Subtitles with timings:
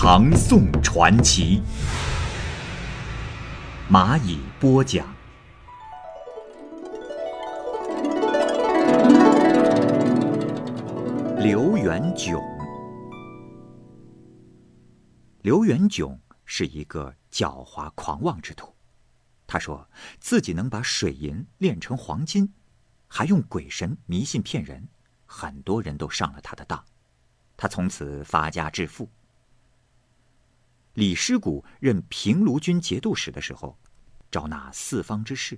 [0.00, 1.60] 唐宋传奇》，
[3.92, 5.04] 蚂蚁播讲。
[11.40, 12.40] 刘元炯，
[15.42, 18.72] 刘元炯是一个狡猾狂妄之徒。
[19.48, 19.90] 他说
[20.20, 22.54] 自己能把水银炼成黄金。
[23.08, 24.86] 还用鬼神迷信骗人，
[25.26, 26.84] 很多人都上了他的当，
[27.56, 29.10] 他从此发家致富。
[30.98, 33.78] 李师古任平卢军节度使的时候，
[34.32, 35.56] 招纳四方之士。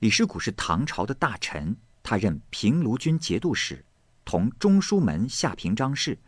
[0.00, 3.82] 李师古是唐朝的大臣，他任平卢军节度使，
[4.26, 6.18] 同中书门下平章事。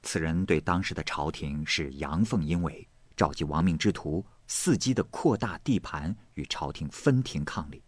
[0.00, 2.86] 此人对当时的朝廷是阳奉阴违，
[3.16, 7.82] 召集亡命之徒，伺机的扩大地盘，与朝廷分庭抗礼。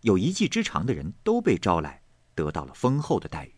[0.00, 2.00] 有一技之长的人都被招来，
[2.34, 3.54] 得到了丰厚的待遇。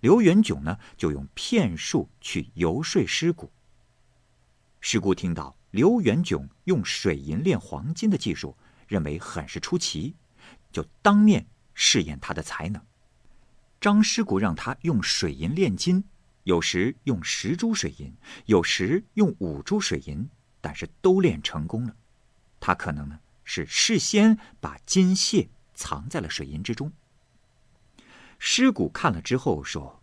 [0.00, 3.52] 刘元炯呢，就用骗术去游说师古。
[4.86, 8.54] 师姑听到刘元炯用水银炼黄金的技术，
[8.86, 10.14] 认为很是出奇，
[10.70, 12.84] 就当面试验他的才能。
[13.80, 16.04] 张师姑让他用水银炼金，
[16.42, 20.28] 有时用十株水银，有时用五株水银，
[20.60, 21.96] 但是都炼成功了。
[22.60, 23.18] 他可能呢？
[23.42, 26.92] 是事先把金屑藏在了水银之中。
[28.38, 30.02] 尸骨看了之后说：“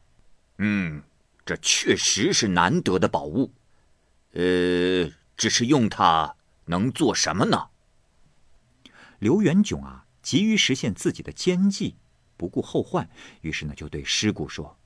[0.58, 1.04] 嗯，
[1.46, 3.54] 这确实是难得的宝物。
[4.34, 7.70] 呃，只是用它能做什么呢？”
[9.20, 11.96] 刘元炯啊，急于实现自己的奸计，
[12.38, 13.10] 不顾后患，
[13.42, 14.78] 于是呢，就对尸骨说：“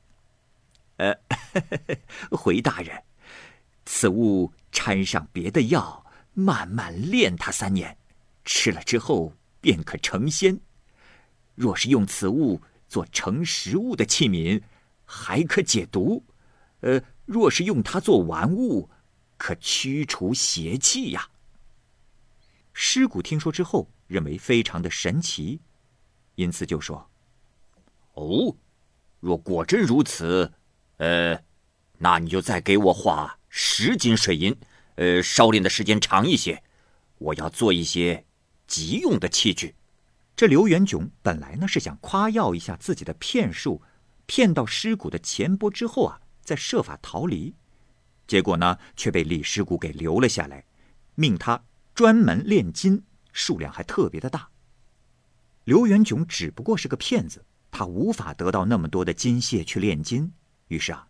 [0.97, 1.17] 呃，
[2.31, 3.03] 回大人，
[3.85, 7.97] 此物掺上别的药，慢慢炼它三年。”
[8.43, 10.59] 吃了之后便可成仙。
[11.55, 14.61] 若是用此物做盛食物的器皿，
[15.05, 16.23] 还可解毒。
[16.81, 18.89] 呃，若是用它做玩物，
[19.45, 21.29] 可驱除邪气呀。
[22.73, 25.59] 尸骨听说之后，认为非常的神奇，
[26.33, 27.07] 因此就说
[28.17, 28.55] ：“哦，
[29.19, 30.51] 若果真如此，
[30.97, 31.39] 呃，
[31.99, 34.57] 那你就再给我画十斤水银，
[34.95, 36.63] 呃，烧炼的时间长一些，
[37.19, 38.25] 我要做一些。”
[38.65, 39.75] 急用的器具，
[40.35, 43.83] 这刘元炯本来呢是想夸耀一下自己的骗术，
[44.25, 47.53] 骗到尸骨的钱钵之后啊，再设法逃离，
[48.27, 50.63] 结果呢却被李师古给留了下来，
[51.15, 51.63] 命他
[51.93, 54.49] 专门炼金，数量还特别的大。
[55.63, 60.31] 刘元炯只不过是个骗子，他无法得到那么多的金屑去炼金，
[60.67, 61.07] 于是啊，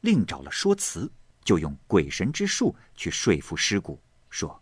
[0.00, 1.10] 另找了说辞，
[1.44, 4.60] 就用鬼神之术去说服师古，说。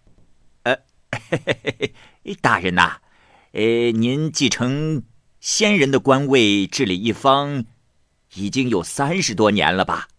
[0.64, 0.76] 呃
[1.30, 3.00] 嘿嘿嘿，大人呐，
[3.52, 5.02] 呃，您继承
[5.40, 7.64] 先人的官位，治理一方，
[8.34, 10.09] 已经有三十多年了吧？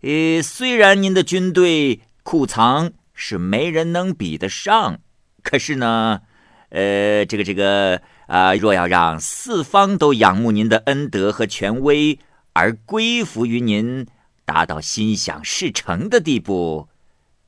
[0.00, 5.00] 呃，虽然您的军队库藏是没人能比得上，
[5.42, 6.22] 可是呢，
[6.70, 12.18] 呃，这个这个啊，若要让四方都仰慕您的恩德和权威，
[12.54, 14.06] 而归服于您，
[14.44, 16.88] 达到心想事成的地步，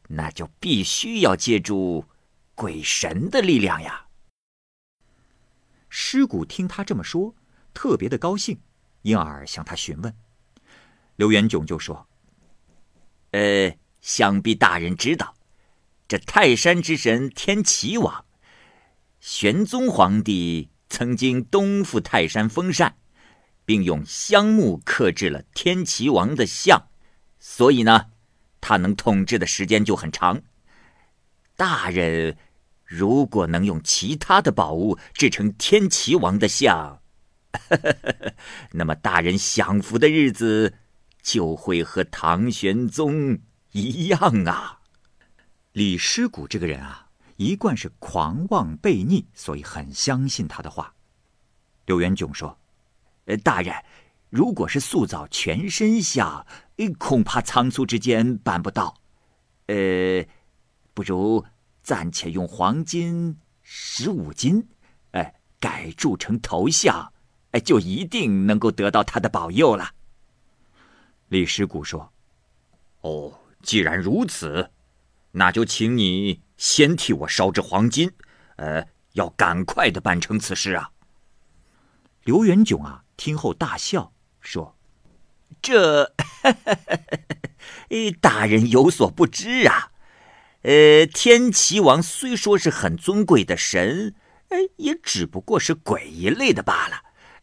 [0.09, 2.05] 那就必须要借助。
[2.55, 4.07] 鬼神的力量呀！
[5.89, 7.35] 尸骨听他这么说，
[7.73, 8.61] 特别的高兴，
[9.01, 10.15] 因而向他询问。
[11.17, 12.07] 刘元炯就说
[13.33, 15.35] ：“呃，想必大人知道，
[16.07, 18.25] 这泰山之神天齐王，
[19.21, 22.97] 玄宗皇帝曾经东赴泰山封禅，
[23.65, 26.89] 并用香木刻制了天齐王的像，
[27.39, 28.07] 所以呢，
[28.61, 30.43] 他能统治的时间就很长。”
[31.57, 32.37] 大人，
[32.85, 37.01] 如果能用其他的宝物制成天齐王的像，
[38.73, 40.75] 那么大人享福的日子
[41.23, 43.39] 就会和唐玄宗
[43.71, 44.81] 一样啊！
[45.73, 50.95] 李师古这个人啊，一贯是狂妄悖逆，所以很相信他的话。
[51.87, 52.59] 刘元炯说
[53.27, 53.75] ：“呃，大人，
[54.29, 56.47] 如果是塑造全身像，
[56.99, 58.95] 恐怕仓促之间办不到。
[59.67, 60.25] 呃。”
[60.95, 61.43] 不如
[61.83, 64.69] 暂且用黄金十五斤，
[65.13, 67.11] 哎，改铸成头像，
[67.53, 69.95] 哎，就一定能够得到他的保佑了。
[71.33, 72.13] 李师古说
[73.01, 73.33] ：“哦，
[73.63, 74.69] 既然如此，
[75.31, 78.13] 那就请你先替我烧制黄金，
[78.57, 80.91] 呃，要赶快的办成此事啊。
[82.25, 84.13] 刘元炯啊，听后大笑
[84.43, 84.77] 说
[85.63, 86.13] ：“这，
[88.21, 89.93] 大人有所不知啊。
[90.65, 94.15] 呃，天齐王虽说是很尊贵的神，
[94.51, 96.97] 呃，也只不过是鬼一类的罢了。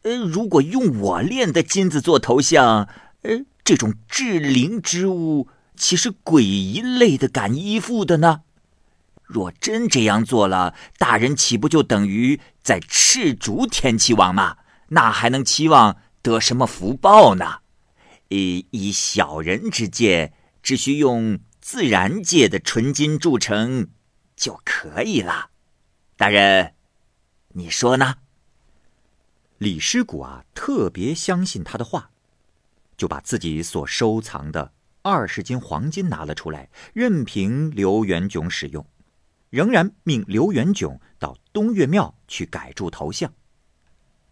[0.04, 2.88] 呃，如果用我炼的金子做头像，
[3.24, 8.42] 呃，这种至灵之物，岂是鬼一类的敢依附的呢？
[9.22, 14.58] 若真这样做了，大人岂不就等于在斥逐天齐王吗？
[14.88, 17.60] 那还能期望得什么福报呢？
[18.30, 20.34] 以以小人之见，
[20.64, 23.90] 只需用自然界的纯金铸成
[24.36, 25.52] 就可以了。
[26.18, 26.74] 大人，
[27.50, 28.16] 你说呢？
[29.60, 32.09] 李师古啊，特别相信他的话，
[33.00, 38.86] 就把自己所收藏的二十斤黄金拿了出来，任凭刘元炯使用，
[39.50, 43.34] 仍然命刘元炯到东岳庙去改铸头像。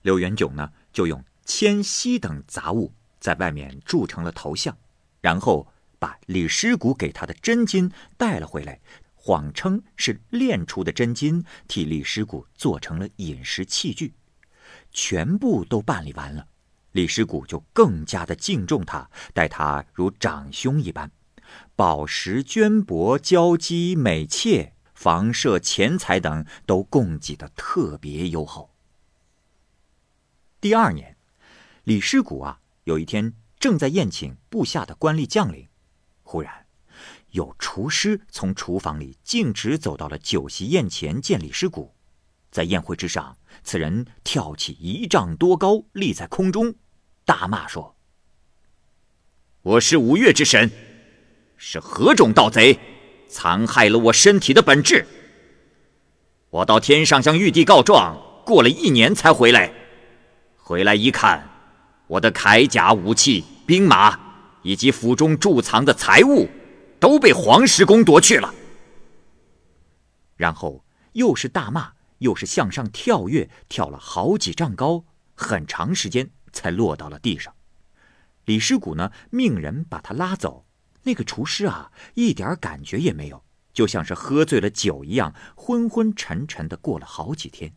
[0.01, 4.77] 刘元炯呢，就用铅锡等杂物在外面铸成了头像，
[5.21, 5.65] 然后
[5.97, 8.81] 把李师古给他的真金带了回来，
[9.15, 14.13] 谎称是炼出的真金，替李师古做成了饮食器具。
[14.91, 16.45] 全部都办理完了，
[16.97, 21.11] 李师古就更加的敬重他，待他如长兄一般，
[21.75, 28.71] 宝石、绢帛、交姬、美妾、房舍、钱财等都供给的特别优厚。
[30.59, 31.15] 第二年，
[31.83, 35.67] 李师古啊，有一天正在宴请部下的官吏将领，
[36.23, 36.65] 忽然
[37.29, 41.93] 有厨师从厨房里径直走到了酒席宴前见李师古。
[42.49, 46.73] 在宴会之上，此人跳起一丈多高，立在空中，
[47.27, 47.93] 大骂说
[49.61, 50.71] ：“我是五岳之神，
[51.57, 52.79] 是何种盗贼，
[53.27, 55.05] 残害了我身体的本质？
[56.49, 59.73] 我到天上向玉帝告状，过了一年才回来。”
[60.55, 61.49] 回来一看，
[62.07, 64.17] 我的铠甲、武器、兵马
[64.61, 66.47] 以及府中贮藏的财物，
[66.97, 68.55] 都被黄石公夺去了。
[70.37, 75.03] 然后又是大骂，又是向上跳跃，跳了好几丈高，
[75.35, 77.53] 很长时间才落到了地上。
[78.45, 80.65] 李师古呢，命人把他拉走。
[81.03, 87.75] 那个厨师啊，一点感觉也没有，就像是喝醉了酒一样，昏昏沉沉的过了好几天。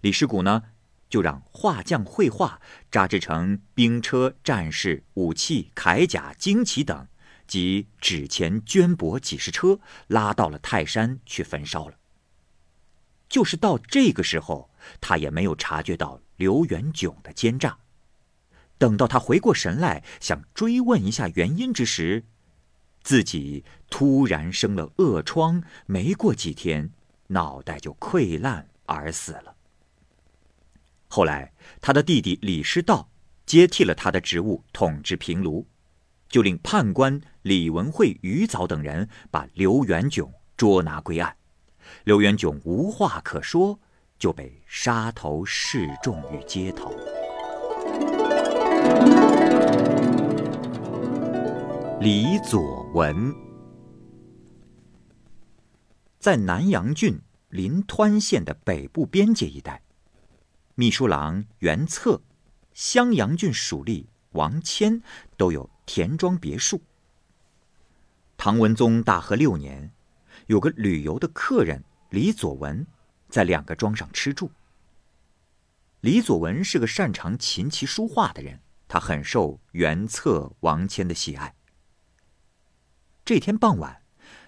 [0.00, 0.62] 李师古呢？
[1.10, 2.60] 就让画匠绘画，
[2.90, 7.06] 扎制成兵车、战士、武器、铠甲、旌旗等，
[7.46, 9.78] 及纸钱、绢帛几十车，
[10.08, 11.94] 拉到了泰山去焚烧了。
[13.28, 14.70] 就是到这个时候，
[15.00, 17.78] 他也没有察觉到刘元炯的奸诈。
[18.76, 22.24] 等到他回过神来，想追问一下原因之时，
[23.02, 26.90] 自己突然生了恶疮，没过几天，
[27.28, 29.54] 脑袋就溃烂而死了。
[31.08, 33.08] 后来，他的弟弟李师道
[33.46, 35.64] 接替了他的职务，统治平卢，
[36.28, 41.36] 就令判官李文慧、于藻等人把刘元炯捉拿归案。
[42.02, 43.78] 刘元炯无话可说，
[44.18, 46.94] 就被杀头示众于街头。
[52.00, 53.34] 李左文
[56.18, 59.82] 在南阳郡临湍县的北部边界一带。
[60.74, 62.20] 秘书郎袁策、
[62.72, 65.02] 襄阳郡属吏王谦
[65.36, 66.80] 都有田庄别墅。
[68.36, 69.92] 唐文宗大和六年，
[70.48, 72.86] 有个旅游的客人李左文，
[73.34, 74.48] 在两个庄上吃住。
[76.02, 81.52] 李左文是个擅长琴棋书画的人，他很受袁策、王谦的喜爱。
[83.24, 84.00] 这天傍晚，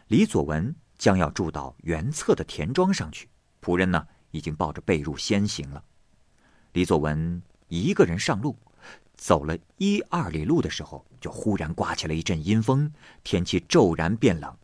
[0.07, 3.29] 李左文将要住到袁策的田庄上去，
[3.61, 5.83] 仆人呢已经抱着被褥先行了。
[6.75, 8.57] 李左文一个人上路，
[9.17, 12.93] 走了一二里路的时候，就忽然刮起了一阵阴风，
[13.25, 14.57] 天气骤然变冷。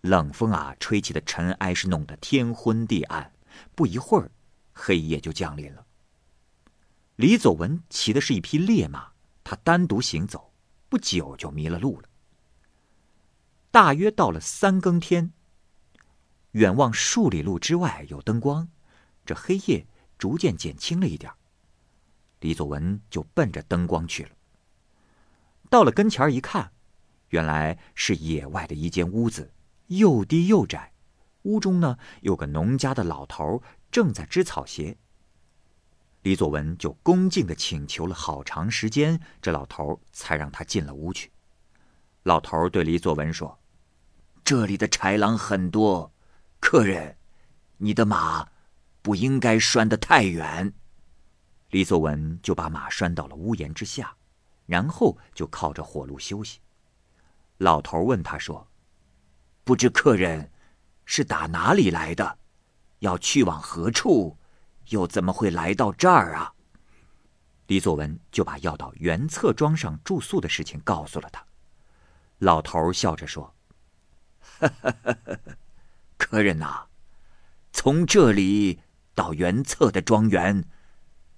[0.00, 3.30] 冷风啊，吹起的尘埃是弄得天昏地暗。
[3.74, 4.30] 不一会儿，
[4.72, 5.86] 黑夜就降临了。
[7.16, 9.12] 李左文骑的是一匹烈马，
[9.44, 10.52] 他单独行走，
[10.88, 12.08] 不久就迷了路了。
[13.70, 15.32] 大约到了三更天，
[16.52, 18.68] 远望数里路之外有灯光，
[19.24, 19.86] 这黑夜
[20.18, 21.32] 逐渐减轻了一点。
[22.40, 24.30] 李左文就奔着灯光去了。
[25.68, 26.72] 到了跟前一看，
[27.28, 29.52] 原来是野外的一间屋子，
[29.88, 30.92] 又低又窄。
[31.42, 34.96] 屋中呢有个农家的老头正在织草鞋。
[36.22, 41.30] 李佐文就恭敬的请求了好长时间，这老头才让他进了屋去。
[42.24, 43.58] 老头对李佐文说
[44.44, 46.12] ：“这里的豺狼很多，
[46.60, 47.16] 客人，
[47.78, 48.46] 你的马
[49.00, 50.74] 不应该拴得太远。
[51.70, 54.14] 李作文就把马拴到了屋檐之下，
[54.66, 56.58] 然后就靠着火炉休息。
[57.56, 58.68] 老头问他说
[59.64, 60.50] ：“不知客人
[61.12, 62.38] 是打哪里来的？
[63.00, 64.38] 要去往何处？
[64.90, 66.54] 又怎么会来到这儿啊？”
[67.66, 71.44] 李作文就把要到元策庄上住宿的事情告诉了他。
[72.38, 73.52] 老头笑着说
[76.16, 76.86] ：“客人呐，
[77.72, 78.78] 从这里
[79.12, 80.64] 到元策的庄园，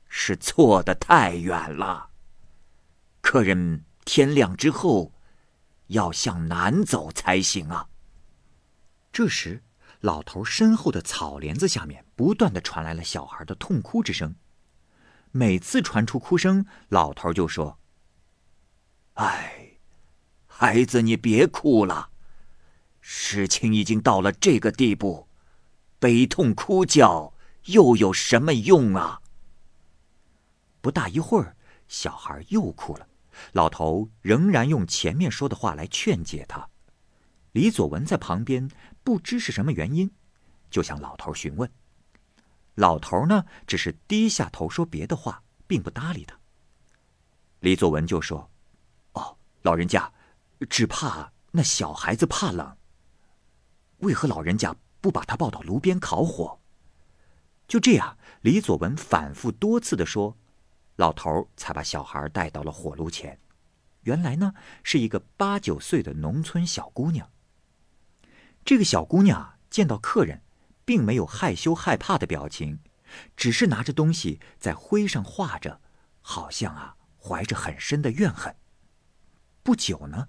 [0.06, 2.10] 是错的太远了。
[3.22, 5.14] 客人天亮之后，
[5.86, 7.88] 要向南走才行啊。”
[9.12, 9.62] 这时，
[10.00, 14.34] 老头身后的草帘子下面不断的传来了小孩的痛哭之声。
[15.30, 17.78] 每次传出哭声，老头就说
[19.14, 19.58] ：“哎。”
[20.54, 22.10] 孩子，你别哭了，
[23.00, 25.26] 事情已经到了这个地步，
[25.98, 29.22] 悲痛哭叫又有什么用啊？
[30.80, 31.56] 不大一会儿，
[31.88, 33.08] 小孩又哭了，
[33.52, 36.68] 老头仍然用前面说的话来劝解他。
[37.50, 38.70] 李佐文在旁边
[39.04, 40.10] 不知是什么原因，
[40.70, 41.70] 就向老头询问。
[42.74, 46.38] 老头呢，只是低下头说别的话，并不搭理他。
[47.60, 48.50] 李佐文就说
[49.14, 50.12] ：“哦，老人家。”
[50.70, 52.76] 只怕那小孩子怕冷。
[53.98, 56.60] 为何老人家不把他抱到炉边烤火？
[57.66, 60.36] 就这样，李佐文反复多次的说，
[60.94, 63.36] 老头才把小孩带到了火炉前。
[64.02, 64.54] 原来呢，
[64.84, 67.28] 是一个八九岁的农村小姑娘。
[68.64, 70.42] 这个小姑娘见到客人，
[70.84, 72.78] 并没有害羞害怕的表情，
[73.36, 75.80] 只是拿着东西在灰上画着，
[76.20, 78.54] 好像啊，怀着很深的怨恨。
[79.62, 80.28] 不久呢，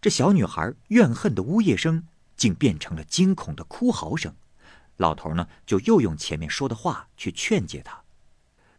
[0.00, 4.34] 这小女孩怨恨的呜咽声竟变成了惊恐的哭嚎声。
[4.96, 8.02] 老头呢，就又用前面说的话去劝解她。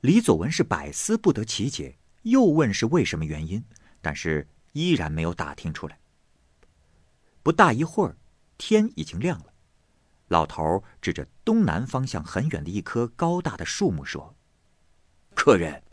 [0.02, 3.64] 李佐文是百思不得其解，又问是为什么原因，
[4.02, 6.00] 但是依然没有打听出来。
[7.42, 8.16] 不大一会儿，
[8.58, 9.54] 天已经亮了。
[10.28, 14.36] 老头指着东南方向很远的一棵高大的树木说
[15.36, 15.84] ：“客人，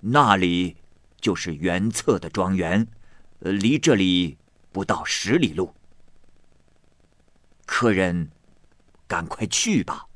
[0.00, 0.76] 那里
[1.20, 2.88] 就是原策的庄园。”，
[3.38, 4.36] 离这里
[4.72, 5.72] 不到十里路。
[7.64, 8.32] 客人，
[9.06, 10.08] 赶快去吧。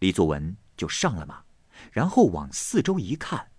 [0.00, 1.44] 李作文就上了马，
[1.90, 3.50] 然后往四周一看，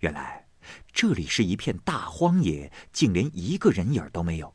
[0.00, 0.46] 原来
[0.92, 4.54] 这里是一片大荒野，竟连一个人影都没有，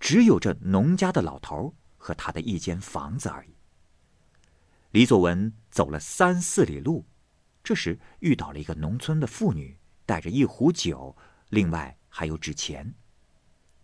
[0.00, 3.56] 只有这农家的老头和他的一间房子而已。
[4.90, 7.06] 李作文走了三四里路，
[7.62, 11.16] 这时遇到了一个农村的妇女，带着一壶酒，
[11.50, 11.94] 另外。
[12.10, 12.94] 还有纸钱。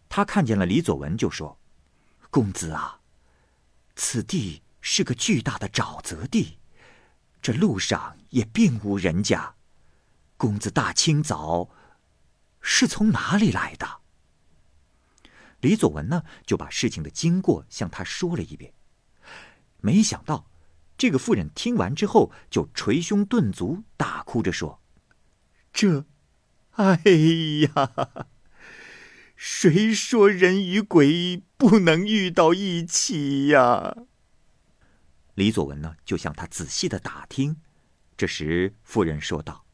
[0.09, 1.61] 他看见了李佐文，就说
[2.31, 3.01] ：“公子啊，
[3.95, 6.59] 此地是个巨大的沼泽地，
[7.41, 9.55] 这路上也并无人家。
[10.37, 11.69] 公子大清早
[12.61, 14.01] 是从哪里来的？”
[15.65, 18.75] 李佐文呢，就把事情的经过向他说了一遍。
[19.81, 20.51] 没想到，
[20.99, 24.83] 这个妇人听完之后，就捶胸顿足，大哭着说
[25.73, 26.05] ：“这……”
[26.77, 27.01] 哎
[27.73, 28.27] 呀，
[29.37, 33.97] 谁说人与鬼不能遇到一起呀？
[35.35, 37.57] 李佐文呢，就向他仔细的打听。
[38.19, 39.65] 这时，妇人说道：“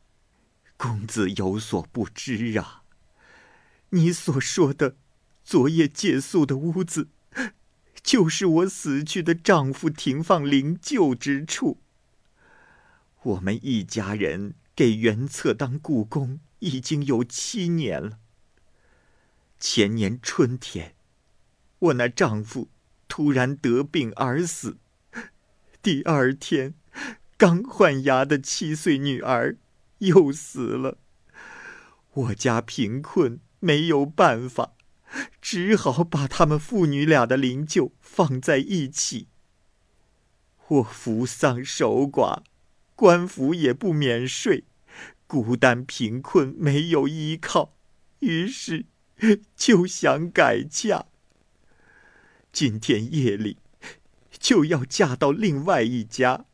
[0.79, 2.85] 公子有所不知啊，
[3.89, 4.97] 你所说的
[5.51, 7.09] 昨夜借宿的屋子，
[8.05, 11.79] 就是我死去的丈夫停放灵柩之处。
[13.25, 18.19] 我们一家人给元策当故宫。”已经有七年了。
[19.59, 20.95] 前年春天，
[21.79, 22.69] 我那丈夫
[23.09, 24.77] 突然得病而死。
[25.83, 26.75] 第二天，
[27.39, 29.57] 刚换牙的七岁女儿
[30.01, 30.99] 又死了。
[32.13, 34.75] 我家贫困，没有办法，
[35.41, 39.29] 只好把他们父女俩的灵柩放在一起。
[40.69, 42.43] 我扶丧守寡，
[42.95, 44.65] 官府也不免税。
[45.27, 47.77] 孤单贫困，没有依靠，
[48.19, 48.87] 于是
[49.55, 51.07] 就想改嫁。
[52.53, 53.59] 今天夜里
[54.33, 56.47] 就要嫁到另外一家，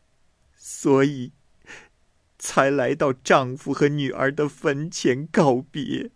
[0.55, 1.33] 所以
[2.39, 6.11] 才来到丈夫和女儿的坟前告别。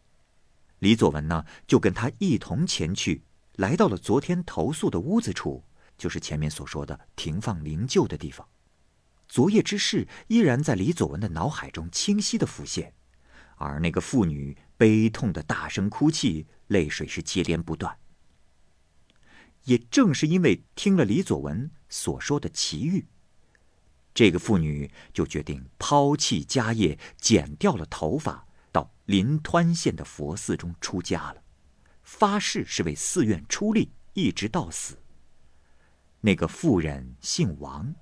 [0.80, 3.22] 李佐文呢，就跟他一同前去，
[3.56, 5.62] 来到了昨天投宿的屋子处，
[5.96, 8.46] 就是前面所说的停放灵柩的地方。
[9.28, 12.92] 昨夜之事依然在李佐文的脑海中清晰的浮现，
[13.56, 17.96] 而那个妇女悲痛的大声哭泣，泪水是接连不断。
[19.64, 23.06] 也正是因为听了李左文所说的奇遇，
[24.14, 31.42] 这个妇女就决定抛弃家业，剪掉了头发，到临湍县的佛寺中出家了，
[32.02, 34.98] 发誓是为寺院出力，一直到死。
[36.20, 37.94] 那个妇人姓王，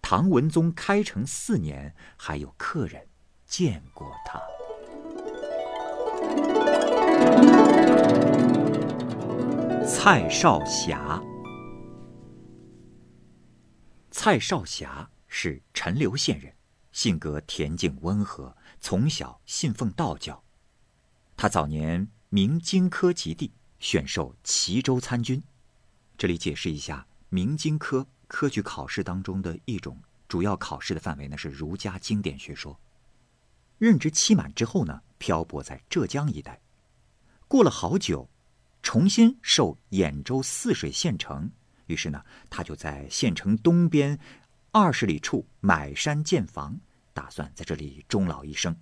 [0.00, 3.06] 唐文宗开成四年，还有客人
[3.44, 4.40] 见过她。
[9.86, 11.20] 蔡少霞，
[14.10, 16.54] 蔡少霞是陈留县人，
[16.92, 20.42] 性格恬静温和，从小信奉道教。
[21.36, 25.42] 他早年明经科及第，选授齐州参军。
[26.16, 32.78] 这里解释一下，明经科科举考试当中的一种，主要考试的范围呢是儒家经典学说。
[33.78, 36.60] 任职期满之后呢，漂泊在浙江一带，
[37.46, 38.28] 过了好久。
[38.80, 41.50] 重新受兖州泗水县城，
[41.86, 44.18] 于是呢，他就在县城东边
[44.70, 46.80] 二十里处买山建房，
[47.18, 48.76] 打算在这里终老一生。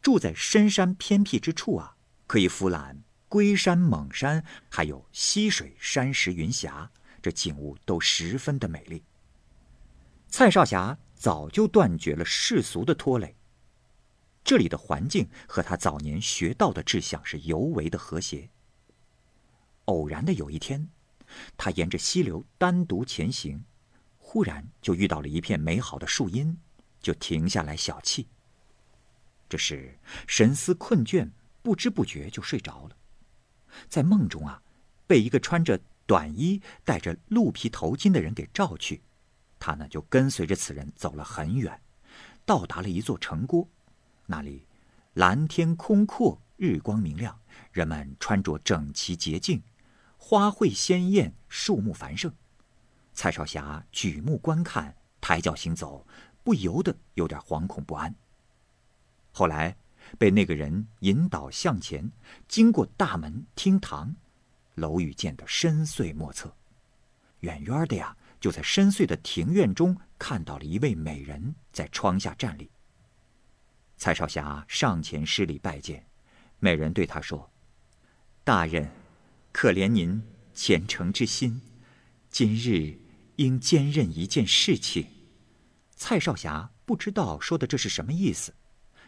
[0.00, 1.94] 住在深山偏僻之处啊，
[2.26, 9.04] 可以俯览龟山猛山，还有溪水山石云霞，这景物都十分的美丽。
[10.28, 13.36] 蔡少侠早就断绝了世俗的拖累。
[14.42, 18.48] 这里的环境和他早年学到的志向是尤为的和谐。
[19.84, 20.88] 偶然的有一天，
[21.58, 23.62] 他沿着溪流单独前行，
[24.16, 26.56] 忽然就遇到了一片美好的树荫，
[27.00, 28.26] 就停下来小憩。
[29.48, 31.30] 这时神思困倦，
[31.62, 32.96] 不知不觉就睡着了。
[33.88, 34.62] 在梦中啊，
[35.06, 39.02] 被一个穿着短衣、戴着鹿皮头巾的人给召去，
[39.58, 41.80] 他呢就跟随着此人走了很远，
[42.44, 43.68] 到达了一座城郭。
[44.26, 44.66] 那里，
[45.14, 47.40] 蓝天空阔，日光明亮，
[47.72, 49.62] 人们穿着整齐洁净，
[50.16, 52.32] 花卉鲜艳，树木繁盛。
[53.12, 56.06] 蔡少侠举目观看，抬脚行走，
[56.42, 58.14] 不由得有点惶恐不安。
[59.32, 59.76] 后来，
[60.18, 62.10] 被那个人引导向前，
[62.48, 64.14] 经过大门、厅堂，
[64.74, 66.54] 楼宇建得深邃莫测。
[67.40, 72.70] 远远的呀，就在深邃的庭院中看到了一位美人在窗下站立。
[73.96, 76.04] 蔡少侠上前施礼拜见，
[76.58, 77.50] 美人对他说
[78.42, 78.90] ：“大人，
[79.52, 80.22] 可怜您
[80.54, 81.60] 虔诚之心，
[82.30, 82.98] 今日
[83.36, 85.06] 应兼任一件事情。”
[86.02, 88.54] 蔡少侠不知道说的这是什么意思。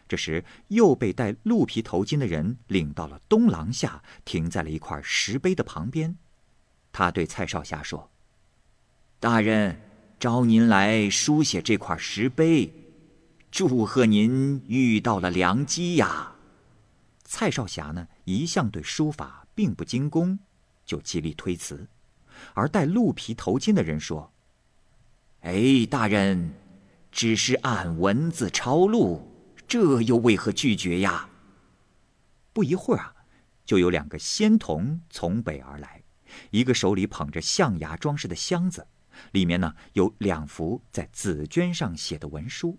[0.07, 6.15] 这时又被戴鹿皮头巾的人领到了东廊下，停在了一块石碑的旁边。
[6.91, 8.11] 他对蔡少侠说
[9.19, 9.81] ：“大人，
[10.19, 12.71] 召您来书写这块石碑。”
[13.49, 16.35] 祝贺您遇到了良机呀！
[17.23, 20.37] 蔡少侠呢，一向对书法并不精工，
[20.85, 21.87] 就极力推辞。
[22.53, 24.31] 而戴鹿皮头巾的人说
[25.41, 26.53] ：“哎，大人，
[27.13, 29.31] 只是按文字抄录，
[29.67, 31.29] 这又为何拒绝呀？”
[32.51, 33.15] 不一会儿啊，
[33.65, 36.03] 就有两个仙童从北而来，
[36.49, 38.87] 一个手里捧着象牙装饰的箱子，
[39.31, 42.77] 里面呢有两幅在紫绢上写的文书。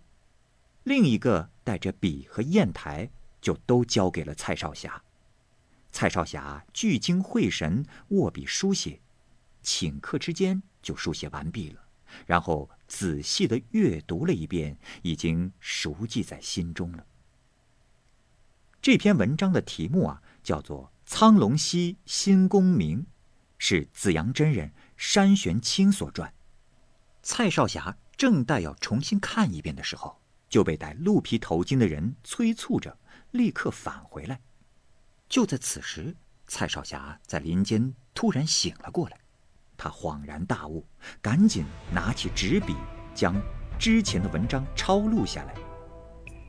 [0.83, 3.09] 另一个带着笔和砚台，
[3.41, 5.03] 就都交给了蔡少侠。
[5.93, 9.01] 蔡少侠聚精会神握笔书写，
[9.63, 11.84] 顷刻之间就书写完毕了。
[12.27, 17.07] 然后仔细的阅读了一遍，已经熟记在心中了。
[18.83, 23.01] 这篇文章的题目啊，叫做《苍龙溪新功名》，
[23.59, 26.31] 是紫阳真人山玄清所撰。
[27.23, 30.21] 蔡少侠正待要重新看一遍的时候。
[30.47, 32.97] 就被戴鹿皮头巾的人催促着，
[33.33, 34.41] 立刻返回来。
[35.29, 36.15] 就在此时，
[36.47, 39.19] 蔡少侠在林间突然醒了过来，
[39.77, 40.87] 他恍然大悟，
[41.21, 42.75] 赶紧拿起纸笔，
[43.15, 43.35] 将
[43.79, 45.55] 之前的文章抄录下来。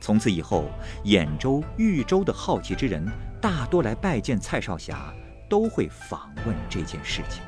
[0.00, 0.66] 从此以后，
[1.04, 3.04] 兖州、豫州的好奇之人
[3.40, 5.12] 大多来拜见蔡少侠，
[5.48, 7.42] 都会访问这件事情。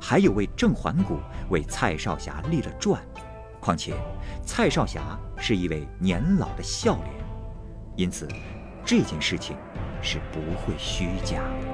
[0.00, 3.02] 还有位郑环谷为蔡少侠立了传。
[3.60, 3.94] 况且，
[4.44, 7.10] 蔡少侠是一位年老的笑脸，
[7.96, 8.28] 因此
[8.84, 9.56] 这件事情
[10.02, 11.73] 是不会虚假的。